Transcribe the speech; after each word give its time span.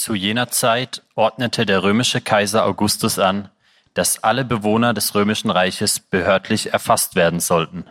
Zu 0.00 0.14
jener 0.14 0.48
Zeit 0.48 1.02
ordnete 1.14 1.66
der 1.66 1.82
römische 1.82 2.22
Kaiser 2.22 2.64
Augustus 2.64 3.18
an, 3.18 3.50
dass 3.92 4.24
alle 4.24 4.46
Bewohner 4.46 4.94
des 4.94 5.14
römischen 5.14 5.50
Reiches 5.50 6.00
behördlich 6.00 6.72
erfasst 6.72 7.16
werden 7.16 7.38
sollten. 7.38 7.84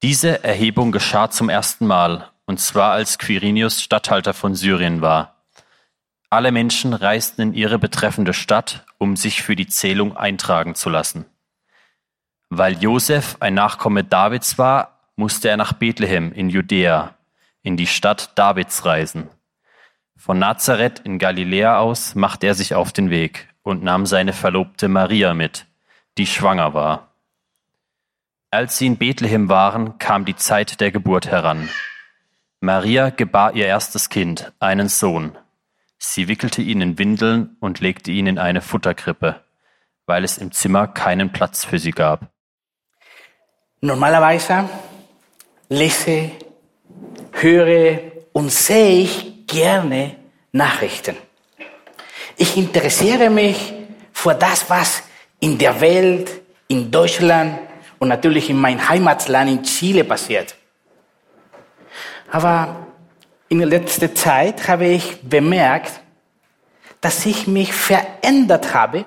Diese 0.00 0.42
Erhebung 0.42 0.92
geschah 0.92 1.28
zum 1.28 1.50
ersten 1.50 1.86
Mal, 1.86 2.30
und 2.46 2.58
zwar 2.58 2.92
als 2.92 3.18
Quirinius 3.18 3.82
Statthalter 3.82 4.32
von 4.32 4.54
Syrien 4.54 5.02
war. 5.02 5.44
Alle 6.30 6.52
Menschen 6.52 6.94
reisten 6.94 7.42
in 7.42 7.52
ihre 7.52 7.78
betreffende 7.78 8.32
Stadt, 8.32 8.86
um 8.96 9.14
sich 9.14 9.42
für 9.42 9.56
die 9.56 9.68
Zählung 9.68 10.16
eintragen 10.16 10.74
zu 10.74 10.88
lassen. 10.88 11.26
Weil 12.48 12.82
Josef 12.82 13.36
ein 13.40 13.52
Nachkomme 13.52 14.04
Davids 14.04 14.56
war, 14.56 15.00
musste 15.16 15.50
er 15.50 15.58
nach 15.58 15.74
Bethlehem 15.74 16.32
in 16.32 16.48
Judäa, 16.48 17.14
in 17.60 17.76
die 17.76 17.88
Stadt 17.88 18.30
Davids 18.38 18.86
reisen. 18.86 19.28
Von 20.16 20.38
Nazareth 20.38 21.00
in 21.00 21.18
Galiläa 21.18 21.78
aus 21.78 22.14
machte 22.14 22.46
er 22.46 22.54
sich 22.54 22.74
auf 22.74 22.92
den 22.92 23.10
Weg 23.10 23.48
und 23.62 23.82
nahm 23.82 24.06
seine 24.06 24.32
Verlobte 24.32 24.88
Maria 24.88 25.34
mit, 25.34 25.66
die 26.16 26.26
schwanger 26.26 26.72
war. 26.72 27.14
Als 28.50 28.78
sie 28.78 28.86
in 28.86 28.96
Bethlehem 28.96 29.48
waren, 29.48 29.98
kam 29.98 30.24
die 30.24 30.36
Zeit 30.36 30.80
der 30.80 30.92
Geburt 30.92 31.26
heran. 31.26 31.68
Maria 32.60 33.10
gebar 33.10 33.54
ihr 33.54 33.66
erstes 33.66 34.08
Kind, 34.08 34.52
einen 34.60 34.88
Sohn. 34.88 35.36
Sie 35.98 36.28
wickelte 36.28 36.62
ihn 36.62 36.80
in 36.80 36.98
Windeln 36.98 37.56
und 37.60 37.80
legte 37.80 38.10
ihn 38.12 38.26
in 38.26 38.38
eine 38.38 38.60
Futterkrippe, 38.60 39.42
weil 40.06 40.22
es 40.22 40.38
im 40.38 40.52
Zimmer 40.52 40.86
keinen 40.86 41.32
Platz 41.32 41.64
für 41.64 41.78
sie 41.78 41.90
gab. 41.90 42.30
Normalerweise 43.80 44.68
lese, 45.68 46.30
höre 47.32 47.98
und 48.32 48.50
sehe 48.50 49.02
ich 49.02 49.33
gerne 49.54 50.16
Nachrichten. 50.52 51.16
Ich 52.36 52.56
interessiere 52.56 53.30
mich 53.30 53.72
für 54.12 54.34
das, 54.34 54.68
was 54.68 55.04
in 55.38 55.56
der 55.56 55.80
Welt, 55.80 56.42
in 56.66 56.90
Deutschland 56.90 57.58
und 58.00 58.08
natürlich 58.08 58.50
in 58.50 58.58
meinem 58.58 58.88
Heimatland 58.88 59.50
in 59.50 59.62
Chile 59.62 60.02
passiert. 60.02 60.56
Aber 62.32 62.86
in 63.48 63.60
letzter 63.60 64.12
Zeit 64.14 64.66
habe 64.66 64.86
ich 64.86 65.20
bemerkt, 65.22 66.00
dass 67.00 67.24
ich 67.24 67.46
mich 67.46 67.72
verändert 67.72 68.74
habe. 68.74 69.04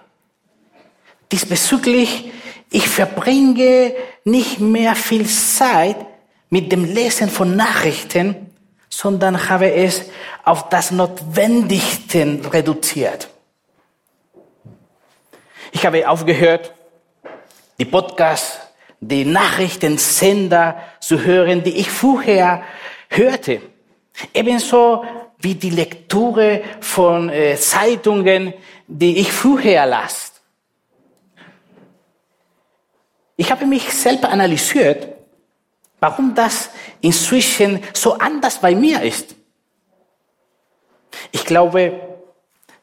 Diesbezüglich, 1.32 2.32
ich 2.70 2.88
verbringe 2.88 3.94
nicht 4.24 4.60
mehr 4.60 4.96
viel 4.96 5.28
Zeit 5.28 5.98
mit 6.50 6.72
dem 6.72 6.86
Lesen 6.86 7.30
von 7.30 7.56
Nachrichten, 7.56 8.47
sondern 8.90 9.50
habe 9.50 9.74
es 9.74 10.10
auf 10.44 10.70
das 10.70 10.92
Notwendigste 10.92 12.40
reduziert. 12.52 13.30
Ich 15.72 15.86
habe 15.86 16.08
aufgehört, 16.10 16.74
die 17.80 17.86
Podcasts, 17.86 18.60
die 19.00 19.26
Nachrichtensender 19.26 20.82
zu 21.00 21.24
hören, 21.24 21.64
die 21.64 21.78
ich 21.78 21.90
vorher 21.90 22.64
hörte. 23.10 23.62
Ebenso 24.34 25.06
wie 25.40 25.56
die 25.56 25.70
Lektüre 25.70 26.64
von 26.80 27.30
äh, 27.30 27.56
Zeitungen, 27.58 28.54
die 28.88 29.20
ich 29.20 29.32
vorher 29.32 29.86
las. 29.86 30.34
Ich 33.36 33.52
habe 33.52 33.68
mich 33.68 33.94
selber 33.94 34.30
analysiert, 34.30 35.10
warum 36.00 36.36
das 36.36 36.70
inzwischen 37.02 37.84
so 37.94 38.14
anders 38.18 38.60
bei 38.60 38.76
mir 38.76 39.02
ist. 39.02 39.36
Ich 41.32 41.44
glaube, 41.44 42.00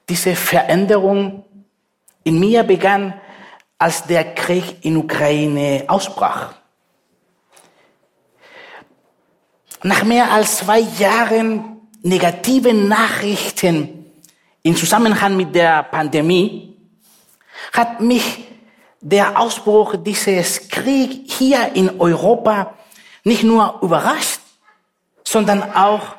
diese 0.08 0.34
Veränderung 0.34 1.44
in 2.25 2.38
mir 2.38 2.62
begann, 2.62 3.14
als 3.78 4.04
der 4.04 4.34
Krieg 4.34 4.84
in 4.84 4.97
Ukraine 4.97 5.84
ausbrach. 5.86 6.54
Nach 9.82 10.02
mehr 10.04 10.32
als 10.32 10.58
zwei 10.58 10.81
Jahren 10.81 11.81
negativen 12.02 12.88
Nachrichten 12.88 14.06
im 14.62 14.76
Zusammenhang 14.76 15.36
mit 15.36 15.54
der 15.54 15.82
Pandemie 15.82 16.75
hat 17.72 18.00
mich 18.00 18.44
der 19.00 19.38
Ausbruch 19.38 19.96
dieses 19.96 20.69
Kriegs 20.69 21.34
hier 21.34 21.72
in 21.75 22.00
Europa 22.00 22.75
nicht 23.24 23.42
nur 23.42 23.78
überrascht, 23.82 24.40
sondern 25.24 25.62
auch 25.74 26.14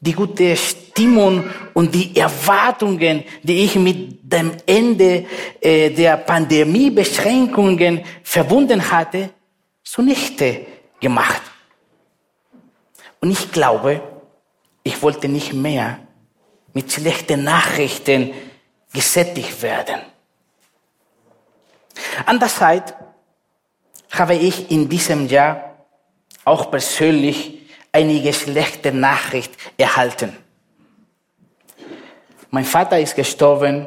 die 0.00 0.12
gute 0.12 0.56
Stimmung 0.56 1.44
und 1.74 1.94
die 1.94 2.16
Erwartungen, 2.16 3.24
die 3.42 3.64
ich 3.64 3.76
mit 3.76 4.20
dem 4.22 4.52
Ende 4.66 5.26
äh, 5.60 5.90
der 5.90 6.16
Pandemiebeschränkungen 6.18 8.04
verbunden 8.22 8.90
hatte, 8.90 9.30
zunichte 9.82 10.66
gemacht. 11.00 11.42
Und 13.20 13.30
ich 13.30 13.50
glaube, 13.52 14.00
ich 14.82 15.00
wollte 15.02 15.28
nicht 15.28 15.52
mehr 15.52 15.98
mit 16.72 16.92
schlechten 16.92 17.42
Nachrichten 17.44 18.32
gesättigt 18.92 19.62
werden. 19.62 20.00
Andererseits 22.24 22.94
habe 24.10 24.34
ich 24.34 24.70
in 24.70 24.88
diesem 24.88 25.26
Jahr 25.26 25.65
auch 26.46 26.70
persönlich 26.70 27.58
einige 27.92 28.32
schlechte 28.32 28.92
Nachricht 28.92 29.52
erhalten. 29.76 30.36
Mein 32.50 32.64
Vater 32.64 32.98
ist 32.98 33.16
gestorben, 33.16 33.86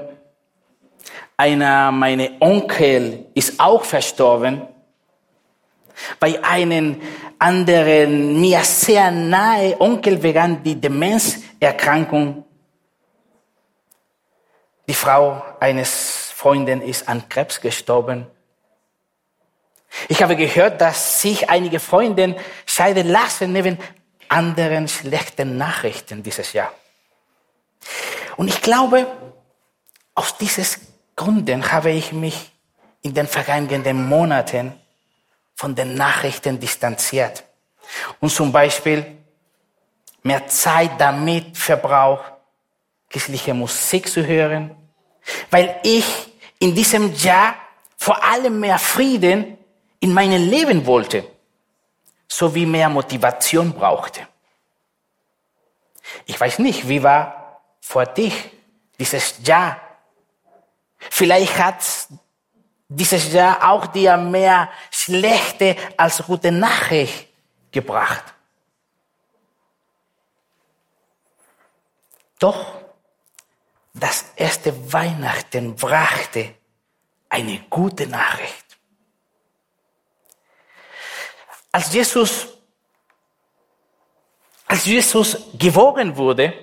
einer 1.38 1.92
meiner 1.92 2.30
Onkel 2.42 3.28
ist 3.34 3.60
auch 3.60 3.86
verstorben. 3.86 4.68
Bei 6.20 6.44
einem 6.44 7.02
anderen 7.40 8.40
mir 8.42 8.64
sehr 8.64 9.10
nahe 9.10 9.80
Onkel 9.80 10.18
begann 10.18 10.62
die 10.62 10.76
Demenzerkrankung. 10.76 12.44
Die 14.88 14.94
Frau 14.94 15.42
eines 15.62 16.32
Freundes 16.36 16.84
ist 16.84 17.08
an 17.08 17.30
Krebs 17.30 17.62
gestorben. 17.62 18.28
Ich 20.08 20.22
habe 20.22 20.36
gehört, 20.36 20.82
dass 20.82 21.22
sich 21.22 21.50
einige 21.50 21.80
Freunde 21.80 22.36
scheiden 22.66 23.08
lassen 23.08 23.52
neben 23.52 23.78
anderen 24.28 24.88
schlechten 24.88 25.58
Nachrichten 25.58 26.22
dieses 26.24 26.54
Jahr. 26.54 26.72
Und 28.38 28.48
ich 28.48 28.62
glaube, 28.62 29.08
aus 30.16 30.38
diesen 30.38 30.66
Gründen 31.16 31.72
habe 31.72 31.92
ich 31.92 32.12
mich 32.12 32.52
in 33.02 33.14
den 33.14 33.28
vergangenen 33.28 34.08
Monaten 34.08 34.74
von 35.56 35.76
den 35.76 35.96
Nachrichten 35.96 36.60
distanziert 36.60 37.44
und 38.20 38.30
zum 38.30 38.52
Beispiel 38.52 39.18
mehr 40.24 40.48
Zeit 40.48 40.92
damit 40.98 41.58
verbraucht, 41.58 42.32
christliche 43.10 43.54
Musik 43.54 44.08
zu 44.08 44.26
hören, 44.26 44.76
weil 45.50 45.80
ich 45.84 46.06
in 46.60 46.76
diesem 46.76 47.14
Jahr 47.16 47.56
vor 47.98 48.24
allem 48.24 48.60
mehr 48.60 48.80
Frieden 48.80 49.58
in 50.00 50.14
meinem 50.14 50.50
Leben 50.50 50.86
wollte, 50.86 51.30
sowie 52.28 52.66
mehr 52.66 52.90
Motivation 52.90 53.74
brauchte. 53.74 54.28
Ich 56.26 56.40
weiß 56.40 56.60
nicht, 56.60 56.88
wie 56.88 57.04
war 57.04 57.62
vor 57.82 58.06
dich 58.06 58.34
dieses 58.98 59.36
Jahr? 59.44 59.80
Vielleicht 60.98 61.58
hat 61.58 61.84
dieses 62.88 63.32
Jahr 63.32 63.72
auch 63.72 63.88
dir 63.88 64.18
mehr 64.18 64.70
schlechte 64.90 65.76
als 65.96 66.24
gute 66.24 66.52
Nachricht 66.52 67.28
gebracht. 67.72 68.24
Doch 72.40 72.80
das 73.94 74.26
erste 74.36 74.94
Weihnachten 74.94 75.76
brachte 75.76 76.56
eine 77.28 77.60
gute 77.70 78.08
Nachricht. 78.08 78.69
Als 81.72 81.94
Jesus, 81.94 82.48
als 84.66 84.86
Jesus 84.86 85.38
geboren 85.58 86.16
wurde, 86.16 86.54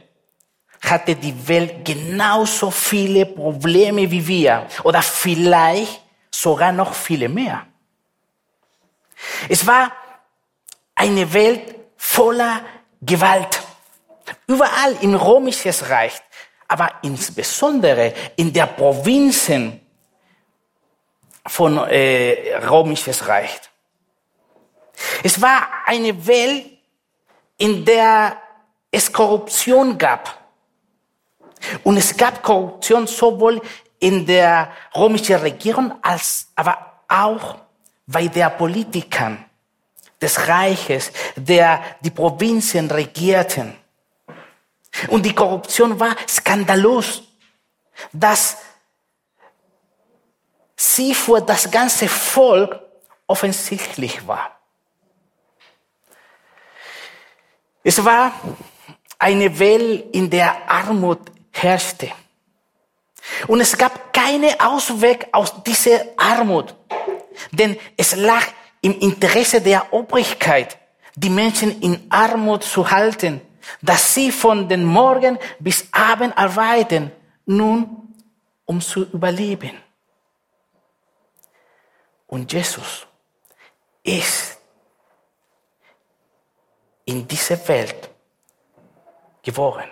hatte 0.81 1.15
die 1.15 1.49
Welt 1.49 1.85
genauso 1.85 2.71
viele 2.71 3.27
Probleme 3.27 4.11
wie 4.11 4.27
wir 4.27 4.67
oder 4.85 5.03
vielleicht 5.03 6.03
sogar 6.31 6.73
noch 6.73 6.95
viele 6.95 7.29
mehr. 7.29 7.67
Es 9.49 9.67
war 9.67 9.93
eine 10.95 11.33
Welt 11.33 11.75
voller 11.97 12.65
Gewalt. 13.01 13.63
Überall 14.47 14.97
im 15.01 15.15
römischen 15.15 15.73
Reich, 15.87 16.21
aber 16.69 16.91
insbesondere 17.03 18.13
in 18.37 18.53
der 18.53 18.67
Provinzen 18.67 19.81
von 21.47 21.79
äh, 21.79 22.57
römisches 22.57 23.27
Reich. 23.29 23.61
Es 25.23 25.41
war 25.41 25.69
eine 25.87 26.27
Welt, 26.27 26.67
in 27.59 27.85
der 27.85 28.37
es 28.91 29.13
Korruption 29.13 29.97
gab. 29.99 30.47
Und 31.85 31.97
es 31.97 32.17
gab 32.17 32.43
Korruption 32.43 33.07
sowohl 33.07 33.61
in 33.99 34.27
der 34.27 34.73
römischen 34.95 35.37
Regierung 35.37 35.93
als 36.03 36.49
aber 36.55 37.01
auch 37.09 37.57
bei 38.07 38.29
der 38.29 38.51
Politikern 38.51 39.45
des 40.21 40.47
Reiches, 40.47 41.13
der 41.35 41.83
die 42.01 42.11
Provinzen 42.11 42.91
regierten. 42.91 43.75
Und 45.09 45.25
die 45.27 45.35
Korruption 45.35 45.99
war 45.99 46.17
skandalös, 46.29 47.23
dass 48.13 48.59
sie 50.75 51.15
für 51.15 51.41
das 51.41 51.71
ganze 51.71 52.09
Volk 52.09 52.81
offensichtlich 53.27 54.27
war. 54.27 54.56
Es 57.89 58.05
war 58.05 58.33
eine 59.17 59.61
Welt, 59.61 60.13
in 60.13 60.29
der 60.29 60.69
Armut 60.69 61.21
herrschte. 61.53 62.11
Und 63.47 63.61
es 63.61 63.79
gab 63.79 64.13
keinen 64.13 64.59
Ausweg 64.59 65.29
aus 65.31 65.63
dieser 65.63 66.01
Armut, 66.17 66.75
denn 67.53 67.79
es 67.97 68.17
lag 68.17 68.43
im 68.81 68.99
Interesse 68.99 69.61
der 69.61 69.93
Obrigkeit, 69.93 70.77
die 71.15 71.31
Menschen 71.31 71.81
in 71.81 72.11
Armut 72.11 72.65
zu 72.65 72.91
halten, 72.91 73.41
dass 73.81 74.13
sie 74.15 74.33
von 74.33 74.69
den 74.69 74.85
Morgen 74.85 75.39
bis 75.61 75.87
Abend 75.93 76.37
arbeiten, 76.37 77.13
nun 77.45 78.13
um 78.65 78.81
zu 78.81 79.05
überleben. 79.13 79.81
Und 82.27 82.53
Jesus 82.53 83.07
ist 84.03 84.56
in 87.07 87.27
diese 87.27 87.57
Welt 87.69 88.11
geboren. 89.43 89.89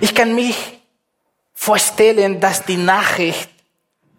Ich 0.00 0.14
kann 0.14 0.34
mich 0.34 0.56
vorstellen, 1.54 2.40
dass 2.40 2.64
die 2.64 2.76
Nachricht 2.76 3.50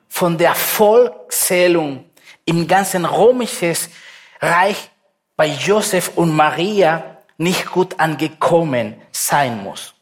von 0.10 0.38
der 0.38 0.56
Volkszählung 0.56 2.06
im 2.46 2.68
ganzen 2.68 3.06
römischen 3.06 3.76
Reich 4.40 4.90
bei 5.36 5.48
Josef 5.48 6.12
und 6.16 6.36
Maria 6.36 7.18
nicht 7.38 7.66
gut 7.72 8.00
angekommen 8.00 9.02
sein 9.12 9.64
muss. 9.64 9.94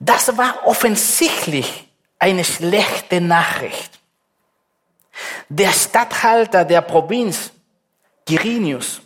Das 0.00 0.36
war 0.36 0.66
offensichtlich 0.66 1.88
eine 2.18 2.44
schlechte 2.44 3.20
Nachricht. 3.20 3.98
Der 5.48 5.72
Statthalter 5.72 6.64
der 6.64 6.82
Provinz, 6.82 7.50
Quirinius, 8.28 9.00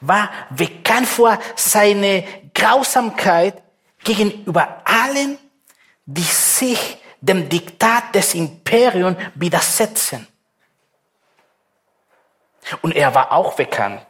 war 0.00 0.30
bekannt 0.50 1.08
vor 1.08 1.38
seiner 1.56 2.22
Grausamkeit 2.54 3.62
gegenüber 4.04 4.82
allen, 4.84 5.36
die 6.04 6.22
sich 6.22 6.98
dem 7.20 7.48
Diktat 7.48 8.14
des 8.14 8.34
Imperiums 8.34 9.16
widersetzen. 9.34 10.26
Und 12.82 12.94
er 12.94 13.14
war 13.14 13.32
auch 13.32 13.54
bekannt, 13.54 14.06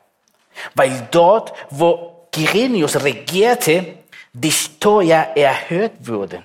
weil 0.75 1.09
dort, 1.11 1.55
wo 1.71 2.29
Quirinius 2.33 3.03
regierte, 3.03 3.99
die 4.33 4.53
Steuer 4.53 5.33
erhöht 5.35 5.93
wurde. 6.01 6.43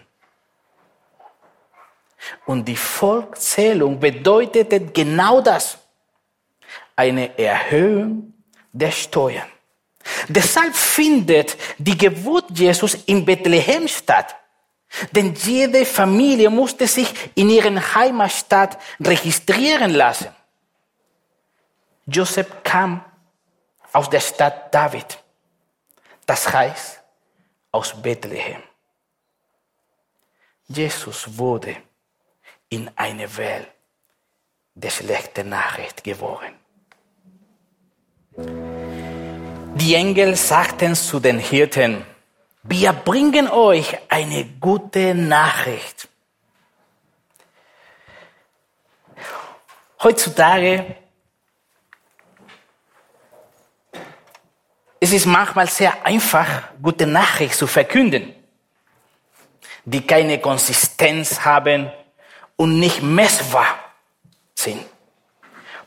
Und 2.46 2.66
die 2.66 2.78
Volkszählung 2.78 4.00
bedeutete 4.00 4.80
genau 4.80 5.42
das, 5.42 5.78
eine 6.96 7.38
Erhöhung 7.38 8.34
der 8.72 8.92
Steuern. 8.92 9.50
Deshalb 10.28 10.76
findet 10.76 11.58
die 11.78 11.98
Geburt 11.98 12.46
Jesus 12.52 12.96
in 13.06 13.26
Bethlehem 13.26 13.88
statt. 13.88 14.36
Denn 15.12 15.34
jede 15.36 15.86
Familie 15.86 16.50
musste 16.50 16.88
sich 16.88 17.14
in 17.36 17.50
ihren 17.50 17.96
Heimatstadt 17.96 18.78
registrieren 19.00 19.92
lassen. 19.92 20.36
Joseph 22.06 22.64
kam 22.64 23.04
aus 23.94 24.10
der 24.10 24.20
Stadt 24.20 24.74
David. 24.74 25.18
Das 26.26 26.52
heißt, 26.52 27.02
aus 27.72 28.02
Bethlehem. 28.02 28.62
Jesus 30.68 31.38
wurde 31.38 31.78
in 32.70 32.90
eine 32.96 33.38
Welt 33.38 33.68
der 34.74 34.90
schlechten 34.90 35.50
Nachricht 35.50 36.04
geboren. 36.04 36.61
Die 38.38 39.96
Engel 39.96 40.36
sagten 40.36 40.96
zu 40.96 41.20
den 41.20 41.40
Hirten, 41.40 42.06
wir 42.64 42.94
bringen 42.94 43.50
euch 43.50 43.98
eine 44.10 44.46
gute 44.60 45.14
Nachricht. 45.16 46.08
Heutzutage 50.02 50.96
es 55.04 55.12
ist 55.12 55.26
manchmal 55.26 55.68
sehr 55.68 56.06
einfach, 56.06 56.70
gute 56.80 57.08
Nachricht 57.08 57.56
zu 57.56 57.66
verkünden, 57.66 58.36
die 59.84 60.06
keine 60.06 60.40
Konsistenz 60.40 61.44
haben 61.44 61.92
und 62.56 62.80
nicht 62.80 63.02
messbar 63.02 63.66
sind. 64.54 64.86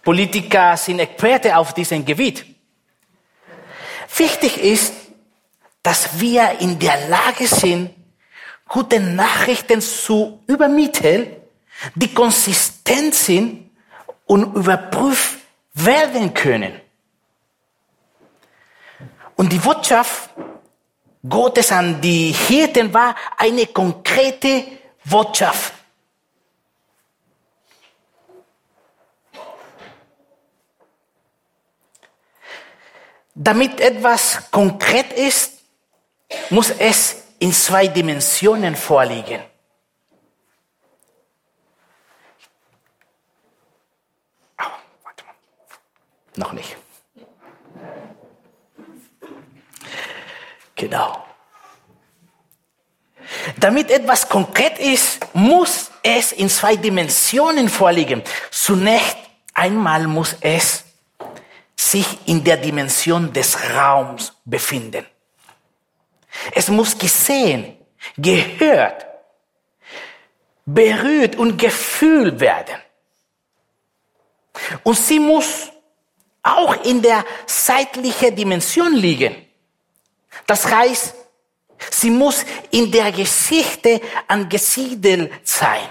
Politiker 0.05 0.77
sind 0.77 0.99
Experte 0.99 1.57
auf 1.57 1.73
diesem 1.73 2.05
Gebiet. 2.05 2.45
Wichtig 4.17 4.59
ist, 4.59 4.93
dass 5.83 6.21
wir 6.21 6.61
in 6.61 6.79
der 6.79 7.09
Lage 7.09 7.47
sind, 7.47 7.91
gute 8.69 9.01
Nachrichten 9.01 9.81
zu 9.81 10.43
übermitteln, 10.47 11.27
die 11.95 12.13
konsistent 12.13 13.15
sind 13.15 13.71
und 14.27 14.55
überprüft 14.55 15.39
werden 15.75 16.33
können. 16.33 16.81
Und 19.37 19.53
die 19.53 19.59
Botschaft 19.59 20.31
Gottes 21.29 21.73
an 21.73 22.01
die 22.01 22.33
Hirten 22.33 22.93
war 22.95 23.17
eine 23.37 23.67
konkrete 23.67 24.65
Botschaft. 25.05 25.74
Damit 33.35 33.81
etwas 33.81 34.51
konkret 34.51 35.13
ist, 35.13 35.53
muss 36.51 36.71
es 36.71 37.25
in 37.41 37.53
zwei 37.53 37.89
Dimensionen 37.89 38.77
vorliegen. 38.77 39.43
Oh, 44.61 44.65
warte 45.03 45.25
mal. 45.25 45.35
Noch 46.37 46.53
nicht. 46.53 46.77
Genau. 50.77 51.25
Damit 53.59 53.91
etwas 53.91 54.29
konkret 54.29 54.79
ist, 54.79 55.27
muss 55.35 55.91
es 56.03 56.33
in 56.33 56.49
zwei 56.49 56.77
Dimensionen 56.77 57.69
vorliegen. 57.69 58.23
Zunächst 58.51 59.17
einmal 59.55 60.07
muss 60.07 60.37
es 60.41 60.84
sich 61.95 62.19
in 62.27 62.43
der 62.43 62.57
Dimension 62.57 63.33
des 63.33 63.57
Raums 63.71 64.33
befinden. 64.45 65.07
Es 66.53 66.69
muss 66.69 66.99
gesehen, 66.99 67.77
gehört, 68.17 69.07
berührt 70.67 71.37
und 71.37 71.57
gefühlt 71.57 72.41
werden. 72.41 72.79
Und 74.83 74.99
sie 74.99 75.21
muss 75.21 75.71
auch 76.43 76.85
in 76.85 77.01
der 77.01 77.25
zeitlichen 77.47 78.35
Dimension 78.35 78.93
liegen. 78.95 79.35
Das 80.49 80.67
heißt, 80.67 81.15
sie 81.91 82.11
muss 82.11 82.45
in 82.73 82.91
der 82.91 83.13
Geschichte 83.13 84.01
angesiedelt 84.27 85.31
sein. 85.47 85.89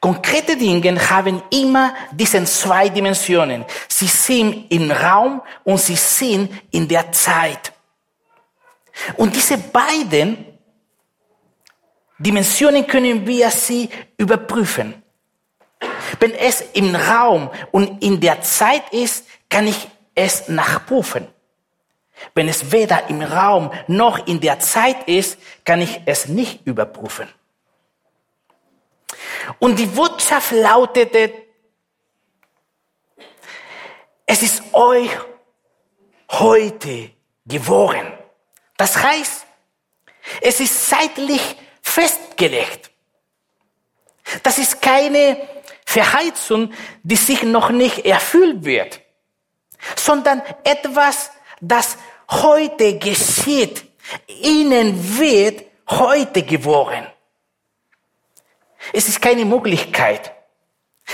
Konkrete 0.00 0.56
Dinge 0.56 0.98
haben 1.10 1.42
immer 1.50 1.94
diese 2.12 2.42
zwei 2.44 2.88
Dimensionen. 2.88 3.64
Sie 3.88 4.06
sind 4.06 4.70
im 4.70 4.90
Raum 4.90 5.42
und 5.64 5.78
sie 5.78 5.96
sind 5.96 6.50
in 6.70 6.88
der 6.88 7.12
Zeit. 7.12 7.72
Und 9.16 9.34
diese 9.34 9.58
beiden 9.58 10.44
Dimensionen 12.18 12.86
können 12.86 13.26
wir 13.26 13.50
sie 13.50 13.88
überprüfen. 14.16 15.02
Wenn 16.18 16.34
es 16.34 16.62
im 16.72 16.94
Raum 16.94 17.50
und 17.70 18.02
in 18.02 18.20
der 18.20 18.42
Zeit 18.42 18.92
ist, 18.92 19.24
kann 19.48 19.68
ich 19.68 19.88
es 20.14 20.48
nachprüfen. 20.48 21.28
Wenn 22.34 22.48
es 22.48 22.72
weder 22.72 23.08
im 23.08 23.22
Raum 23.22 23.70
noch 23.86 24.26
in 24.26 24.40
der 24.40 24.58
Zeit 24.58 25.06
ist, 25.06 25.38
kann 25.64 25.80
ich 25.80 26.00
es 26.06 26.26
nicht 26.26 26.66
überprüfen. 26.66 27.28
Und 29.58 29.78
die 29.78 29.86
Botschaft 29.86 30.52
lautete, 30.52 31.32
es 34.26 34.42
ist 34.42 34.62
euch 34.74 35.10
heute 36.30 37.10
geboren. 37.46 38.12
Das 38.76 39.02
heißt, 39.02 39.46
es 40.40 40.60
ist 40.60 40.88
zeitlich 40.88 41.56
festgelegt. 41.82 42.90
Das 44.42 44.58
ist 44.58 44.82
keine 44.82 45.48
Verheizung, 45.86 46.72
die 47.02 47.16
sich 47.16 47.42
noch 47.42 47.70
nicht 47.70 48.04
erfüllt 48.04 48.64
wird, 48.64 49.00
sondern 49.96 50.42
etwas, 50.64 51.30
das 51.60 51.96
heute 52.30 52.98
geschieht. 52.98 53.84
Ihnen 54.26 55.18
wird 55.18 55.64
heute 55.88 56.42
geboren. 56.42 57.06
Es 58.92 59.08
ist 59.08 59.20
keine 59.20 59.44
Möglichkeit. 59.44 60.32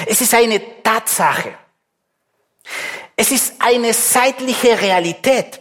Es 0.07 0.21
ist 0.21 0.35
eine 0.35 0.61
Tatsache. 0.83 1.55
Es 3.17 3.31
ist 3.31 3.55
eine 3.61 3.93
zeitliche 3.93 4.81
Realität. 4.81 5.61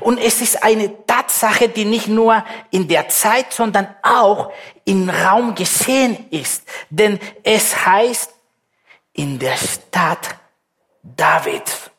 Und 0.00 0.18
es 0.18 0.40
ist 0.40 0.62
eine 0.62 1.04
Tatsache, 1.06 1.68
die 1.68 1.84
nicht 1.84 2.08
nur 2.08 2.44
in 2.70 2.88
der 2.88 3.08
Zeit, 3.08 3.52
sondern 3.52 3.94
auch 4.02 4.52
im 4.84 5.10
Raum 5.10 5.54
geschehen 5.54 6.30
ist. 6.30 6.64
Denn 6.88 7.18
es 7.42 7.84
heißt, 7.84 8.32
in 9.12 9.38
der 9.38 9.56
Stadt 9.56 10.36
Davids. 11.02 11.90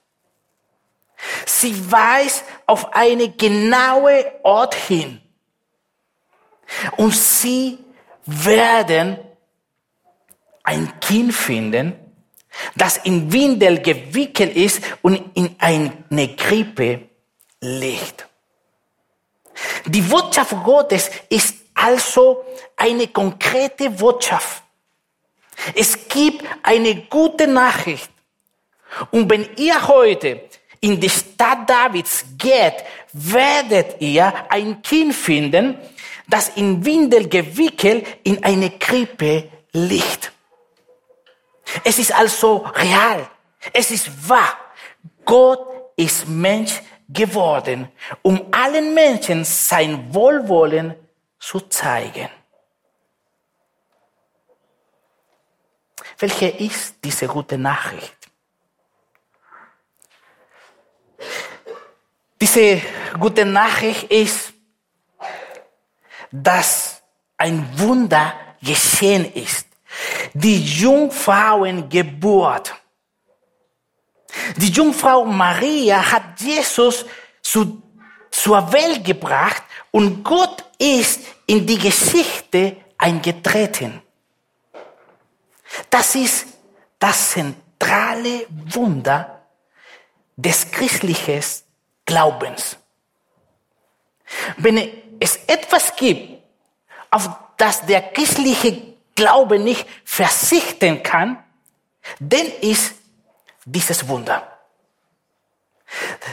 Sie 1.46 1.91
weist 1.91 2.43
auf 2.65 2.93
eine 2.96 3.29
genaue 3.29 4.32
Ort 4.43 4.75
hin. 4.75 5.22
Und 6.98 7.13
sie 7.13 7.77
werden 8.25 9.20
ein 10.63 11.00
Kind 11.00 11.34
finden, 11.34 11.93
das 12.75 12.98
in 12.98 13.32
Windel 13.32 13.82
gewickelt 13.82 14.55
ist 14.55 14.82
und 15.01 15.22
in 15.34 15.55
eine 15.60 16.36
Krippe 16.36 17.10
liegt. 17.62 18.27
Die 19.86 20.01
Botschaft 20.01 20.55
Gottes 20.63 21.10
ist 21.29 21.55
also 21.74 22.43
eine 22.77 23.08
konkrete 23.08 23.89
Botschaft. 23.89 24.63
Es 25.75 26.08
gibt 26.08 26.43
eine 26.63 26.96
gute 27.03 27.48
Nachricht. 27.48 28.10
Und 29.12 29.29
wenn 29.29 29.48
ihr 29.58 29.88
heute 29.88 30.41
in 30.82 31.00
die 31.00 31.10
Stadt 31.10 31.70
Davids 31.70 32.25
geht, 32.38 32.84
werdet 33.13 34.01
ihr 34.01 34.34
ein 34.50 34.82
Kind 34.82 35.13
finden, 35.13 35.77
das 36.27 36.50
in 36.55 36.84
Windel 36.84 37.27
gewickelt 37.27 38.05
in 38.24 38.43
eine 38.43 38.72
Krippe 38.72 39.50
liegt. 39.72 40.23
Es 41.84 42.00
ist 42.00 42.13
also 42.13 42.58
real. 42.58 43.30
Es 43.72 43.92
ist 43.92 44.30
wahr. 44.30 44.58
Gott 45.25 45.94
ist 45.96 46.27
Mensch 46.27 46.82
geworden, 47.08 47.92
um 48.22 48.48
allen 48.51 48.94
Menschen 48.94 49.44
sein 49.44 50.13
Wohlwollen 50.13 50.96
zu 51.39 51.60
zeigen. 51.62 52.30
Welche 56.18 56.48
ist 56.48 56.96
diese 57.03 57.27
gute 57.27 57.58
Nachricht? 57.58 58.18
Diese 62.39 62.82
gute 63.20 63.46
Nachricht 63.46 64.03
ist, 64.12 64.53
dass 66.32 67.01
ein 67.38 67.68
Wunder 67.80 68.34
geschehen 68.62 69.32
ist. 69.34 69.68
Die 70.34 70.63
Jungfrauengeburt. 70.63 72.74
Die 74.58 74.72
Jungfrau 74.72 75.25
Maria 75.25 76.12
hat 76.12 76.40
Jesus 76.40 77.06
zu, 77.42 77.84
zur 78.32 78.74
Welt 78.74 79.06
gebracht 79.06 79.62
und 79.92 80.24
Gott 80.24 80.63
ist 80.80 81.22
in 81.46 81.68
die 81.68 81.78
Geschichte 81.78 82.78
eingetreten. 82.98 84.02
Das 85.90 86.16
ist 86.16 86.48
das 86.98 87.32
zentrale 87.32 88.46
Wunder 88.50 89.42
des 90.36 90.72
christlichen 90.72 91.44
Glaubens. 92.06 92.78
Wenn 94.58 94.78
es 95.20 95.36
etwas 95.48 95.96
gibt, 95.96 96.42
auf 97.12 97.30
das 97.58 97.86
der 97.86 98.02
christliche 98.02 98.93
Glaube 99.15 99.60
nicht 99.60 99.86
verzichten 100.03 101.03
kann, 101.03 101.43
dann 102.20 102.48
ist 102.62 102.96
dieses 103.65 104.08
Wunder. 104.08 104.48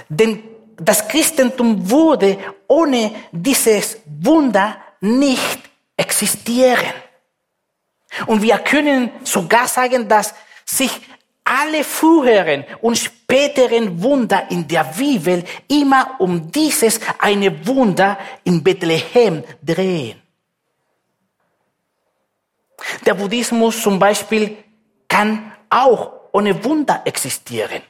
Denn 0.09 0.43
das 0.77 1.07
Christentum 1.07 1.91
würde 1.91 2.39
ohne 2.67 3.15
dieses 3.31 3.99
Wunder 4.07 4.77
nicht 5.01 5.61
existieren. 5.97 6.95
Und 8.27 8.43
wir 8.43 8.59
können 8.59 9.11
sogar 9.23 9.69
sagen, 9.69 10.09
dass 10.09 10.35
sich 10.65 11.01
alle 11.45 11.85
früheren 11.85 12.65
und 12.81 12.97
späteren 12.97 14.03
Wunder 14.03 14.51
in 14.51 14.67
der 14.67 14.85
Bibel 14.85 15.45
immer 15.69 16.17
um 16.19 16.51
dieses 16.51 17.01
eine 17.19 17.67
Wunder 17.67 18.19
in 18.45 18.63
Bethlehem 18.63 19.43
drehen. 19.63 20.21
Der 23.07 23.15
Buddhismus 23.15 23.83
zum 23.83 23.99
Beispiel 23.99 24.57
kann 25.09 25.53
auch 25.69 26.13
ohne 26.33 26.65
Wunder 26.65 27.03
existieren. 27.05 27.83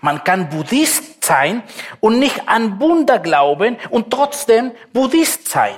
Man 0.00 0.22
kann 0.24 0.48
Buddhist 0.48 1.24
sein 1.24 1.62
und 2.00 2.18
nicht 2.18 2.48
an 2.48 2.80
Wunder 2.80 3.18
glauben 3.18 3.78
und 3.90 4.10
trotzdem 4.10 4.72
Buddhist 4.92 5.48
sein. 5.48 5.76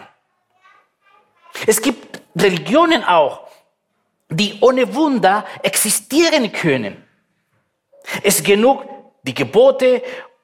Es 1.66 1.80
gibt 1.80 2.20
Religionen 2.37 3.04
auch, 3.04 3.48
die 4.30 4.58
ohne 4.60 4.94
Wunder 4.94 5.44
existieren 5.62 6.52
können. 6.52 7.04
Es 8.22 8.42
genug, 8.42 8.84
die 9.22 9.34
Gebote 9.34 10.02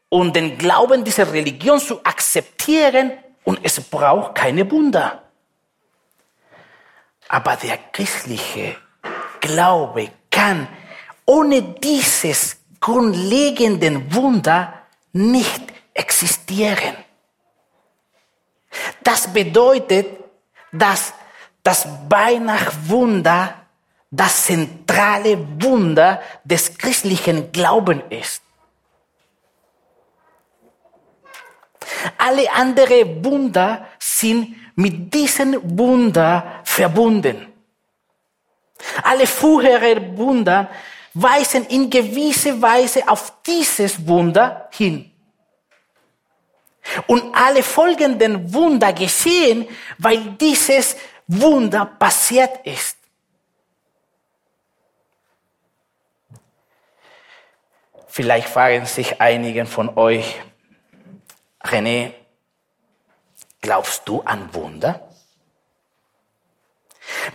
und 0.08 0.36
den 0.36 0.58
Glauben 0.58 1.04
dieser 1.04 1.32
Religion 1.32 1.78
zu 1.78 2.04
akzeptieren 2.04 3.12
und 3.44 3.60
es 3.62 3.80
braucht 3.80 4.34
keine 4.34 4.70
Wunder. 4.70 5.23
Aber 7.28 7.56
der 7.56 7.78
christliche 7.92 8.76
Glaube 9.40 10.10
kann 10.30 10.68
ohne 11.26 11.62
dieses 11.62 12.56
grundlegenden 12.80 14.14
Wunder 14.14 14.74
nicht 15.12 15.62
existieren. 15.94 16.96
Das 19.02 19.32
bedeutet, 19.32 20.06
dass 20.72 21.14
das 21.62 21.86
Weihnachtswunder 22.08 23.54
das 24.10 24.44
zentrale 24.44 25.38
Wunder 25.62 26.20
des 26.44 26.76
christlichen 26.76 27.50
Glaubens 27.52 28.02
ist. 28.10 28.42
Alle 32.18 32.52
anderen 32.52 33.24
Wunder 33.24 33.86
sind 33.98 34.54
mit 34.74 35.12
diesem 35.12 35.78
Wunder 35.78 36.60
verbunden. 36.64 37.52
Alle 39.02 39.26
früheren 39.26 40.16
Wunder 40.16 40.70
weisen 41.14 41.66
in 41.66 41.88
gewisser 41.88 42.60
Weise 42.60 43.08
auf 43.08 43.32
dieses 43.46 44.06
Wunder 44.06 44.68
hin. 44.72 45.10
Und 47.06 47.34
alle 47.34 47.62
folgenden 47.62 48.52
Wunder 48.52 48.92
geschehen, 48.92 49.66
weil 49.98 50.32
dieses 50.32 50.96
Wunder 51.26 51.86
passiert 51.86 52.66
ist. 52.66 52.98
Vielleicht 58.06 58.48
fragen 58.48 58.86
sich 58.86 59.20
einige 59.20 59.66
von 59.66 59.96
euch, 59.96 60.40
René, 61.60 62.12
glaubst 63.64 64.06
du 64.06 64.20
an 64.20 64.54
Wunder? 64.54 65.08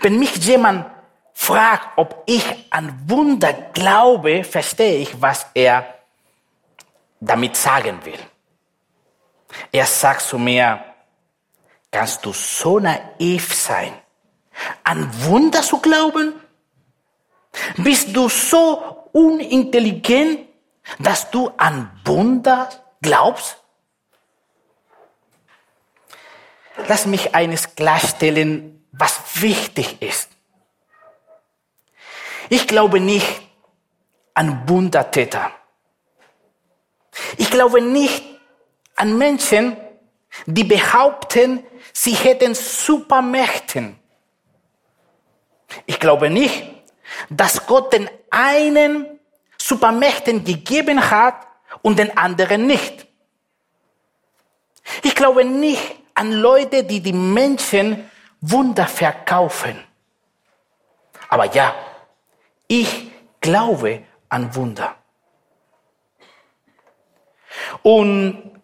Wenn 0.01 0.19
mich 0.19 0.36
jemand 0.38 0.86
fragt, 1.33 1.98
ob 1.98 2.24
ich 2.27 2.45
an 2.69 2.88
Wunder 3.07 3.51
glaube, 3.74 4.43
verstehe 4.43 4.98
ich, 5.00 5.19
was 5.19 5.48
er 5.55 5.95
damit 7.19 7.55
sagen 7.57 8.05
will. 8.05 8.19
Er 9.71 9.88
sagt 9.88 10.21
zu 10.21 10.38
mir, 10.38 10.83
kannst 11.89 12.24
du 12.24 12.31
so 12.31 12.79
naiv 12.79 13.55
sein, 13.55 13.93
an 14.83 15.09
Wunder 15.24 15.63
zu 15.63 15.79
glauben? 15.79 16.33
Bist 17.77 18.15
du 18.15 18.29
so 18.29 19.09
unintelligent, 19.13 20.48
dass 21.00 21.31
du 21.31 21.50
an 21.57 21.89
Wunder 22.05 22.69
glaubst? 23.01 23.57
Lass 26.88 27.05
mich 27.05 27.36
eines 27.36 27.75
klarstellen, 27.75 28.86
was 28.91 29.19
wichtig 29.41 30.01
ist. 30.01 30.29
Ich 32.50 32.67
glaube 32.67 33.00
nicht 33.00 33.41
an 34.33 34.67
Wundertäter. 34.67 35.51
Ich 37.38 37.51
glaube 37.51 37.81
nicht 37.81 38.24
an 38.95 39.17
Menschen, 39.17 39.77
die 40.45 40.63
behaupten, 40.63 41.63
sie 41.93 42.13
hätten 42.13 42.55
Supermächten. 42.55 44.00
Ich 45.86 46.00
glaube 46.00 46.29
nicht, 46.29 46.63
dass 47.29 47.65
Gott 47.67 47.93
den 47.93 48.09
einen 48.29 49.19
Supermächten 49.57 50.43
gegeben 50.43 51.12
hat 51.12 51.48
und 51.81 52.00
den 52.00 52.17
anderen 52.17 52.65
nicht. 52.65 53.05
Ich 55.03 55.13
glaube 55.15 55.45
nicht 55.45 56.00
an 56.19 56.33
Leute, 56.33 56.83
die 56.83 56.99
die 56.99 57.13
Menschen 57.13 58.11
Wunder 58.41 58.88
verkaufen. 58.88 59.81
Aber 61.29 61.45
ja, 61.45 61.73
ich 62.67 63.09
glaube 63.39 64.03
an 64.27 64.53
Wunder. 64.53 64.95
Und 67.83 68.61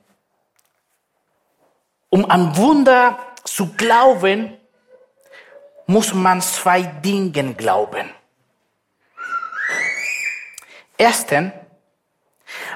um 2.10 2.30
an 2.30 2.58
Wunder 2.58 3.18
zu 3.46 3.74
glauben, 3.74 4.58
muss 5.88 6.14
man 6.14 6.42
zwei 6.42 6.82
Dinge 6.82 7.54
glauben. 7.54 8.10
Erstens, 10.98 11.54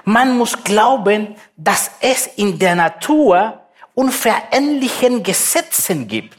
man 0.06 0.38
muss 0.38 0.64
glauben, 0.64 1.36
dass 1.58 1.92
es 2.00 2.28
in 2.28 2.58
der 2.58 2.76
Natur 2.76 3.59
unveränderlichen 4.00 5.24
Gesetzen 5.24 6.08
gibt. 6.08 6.38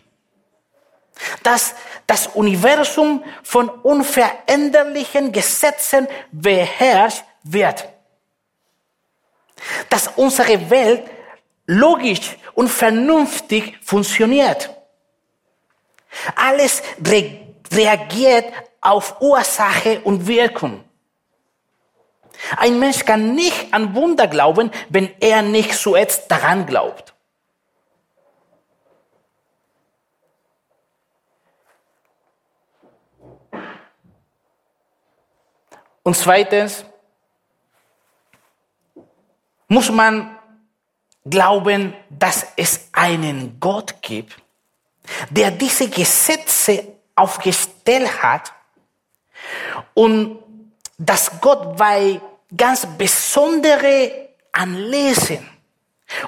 Dass 1.42 1.74
das 2.06 2.28
Universum 2.28 3.22
von 3.42 3.68
unveränderlichen 3.68 5.30
Gesetzen 5.30 6.08
beherrscht 6.32 7.22
wird. 7.42 7.86
Dass 9.90 10.08
unsere 10.16 10.70
Welt 10.70 11.02
logisch 11.66 12.38
und 12.54 12.68
vernünftig 12.68 13.78
funktioniert. 13.82 14.70
Alles 16.34 16.82
re 17.06 17.46
reagiert 17.72 18.52
auf 18.80 19.20
Ursache 19.20 20.00
und 20.00 20.26
Wirkung. 20.26 20.82
Ein 22.56 22.78
Mensch 22.80 23.04
kann 23.04 23.34
nicht 23.34 23.72
an 23.72 23.94
Wunder 23.94 24.26
glauben, 24.26 24.72
wenn 24.88 25.14
er 25.20 25.42
nicht 25.42 25.74
zuerst 25.74 26.28
daran 26.30 26.64
glaubt. 26.66 27.14
Und 36.10 36.16
zweitens 36.16 36.84
muss 39.68 39.92
man 39.92 40.36
glauben, 41.24 41.94
dass 42.08 42.48
es 42.56 42.88
einen 42.90 43.60
Gott 43.60 44.02
gibt, 44.02 44.36
der 45.30 45.52
diese 45.52 45.88
Gesetze 45.88 46.96
aufgestellt 47.14 48.24
hat 48.24 48.52
und 49.94 50.40
dass 50.98 51.40
Gott 51.40 51.76
bei 51.76 52.20
ganz 52.56 52.88
besondere 52.98 54.30
Anlässen 54.50 55.48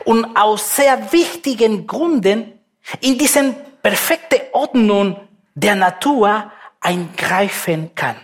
und 0.05 0.37
aus 0.37 0.77
sehr 0.77 1.11
wichtigen 1.11 1.89
Gründen 1.89 2.53
in 3.01 3.19
diesen 3.19 3.57
perfekte 3.83 4.43
Ordnung 4.53 5.29
der 5.57 5.75
Natur 5.75 6.53
eingreifen 6.81 7.93
kann. 7.97 8.15